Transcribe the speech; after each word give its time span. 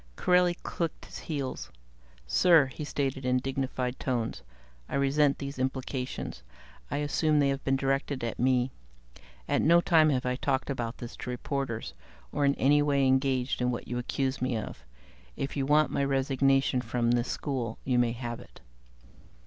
Corelli 0.15 0.55
clicked 0.63 1.05
his 1.05 1.19
heels. 1.19 1.69
"Sir," 2.25 2.65
he 2.65 2.83
stated 2.83 3.23
in 3.23 3.37
dignified 3.37 3.99
tones, 3.99 4.41
"I 4.89 4.95
resent 4.95 5.37
these 5.37 5.59
implications. 5.59 6.41
I 6.89 6.97
assume 6.97 7.37
they 7.39 7.49
have 7.49 7.63
been 7.63 7.75
directed 7.75 8.23
at 8.23 8.39
me. 8.39 8.71
At 9.47 9.61
no 9.61 9.79
time 9.79 10.09
have 10.09 10.25
I 10.25 10.37
talked 10.37 10.71
about 10.71 10.97
this 10.97 11.15
to 11.17 11.29
reporters, 11.29 11.93
or 12.31 12.45
in 12.45 12.55
any 12.55 12.81
way 12.81 13.05
engaged 13.05 13.61
in 13.61 13.69
what 13.69 13.87
you 13.87 13.99
accuse 13.99 14.41
me 14.41 14.57
of. 14.57 14.83
If 15.37 15.55
you 15.55 15.67
want 15.67 15.91
my 15.91 16.03
resignation 16.03 16.81
from 16.81 17.11
this 17.11 17.29
school, 17.29 17.77
you 17.85 17.99
may 17.99 18.13
have 18.13 18.39
it." 18.39 18.59